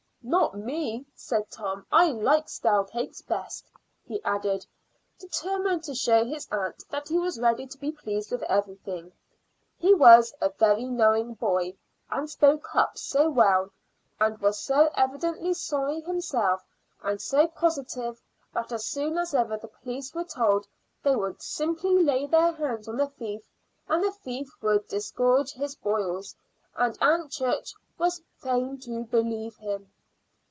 [0.23, 3.71] "Not me," said Tom, "I like stale cakes best,"
[4.05, 4.67] he added,
[5.17, 9.13] determined to show his aunt that he was ready to be pleased with everything.
[9.79, 11.75] He was a very knowing boy,
[12.11, 13.71] and spoke up so well,
[14.19, 16.63] and was so evidently sorry himself,
[17.01, 18.21] and so positive
[18.53, 20.67] that as soon as ever the police were told
[21.01, 23.49] they would simply lay their hands on the thief
[23.89, 26.35] and the thief would disgorge his spoils,
[26.77, 29.91] that Aunt Church was fain to believe him.